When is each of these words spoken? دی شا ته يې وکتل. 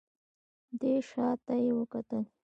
دی 0.79 0.93
شا 1.09 1.27
ته 1.45 1.53
يې 1.63 1.71
وکتل. 1.79 2.23